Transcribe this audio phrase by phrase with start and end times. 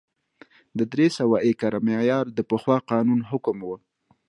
[0.77, 3.69] د درې سوه ایکره معیار د پخوا قانون حکم و